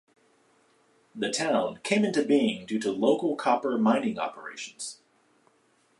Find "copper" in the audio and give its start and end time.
3.35-3.77